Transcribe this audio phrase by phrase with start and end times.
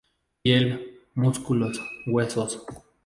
[0.41, 2.63] Piel, músculos, huesos.